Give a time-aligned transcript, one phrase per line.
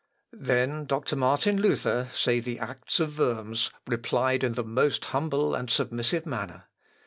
[0.33, 5.69] "Then doctor Martin Luther," say the Acts of Worms, "replied in the most humble and
[5.69, 6.63] submissive manner.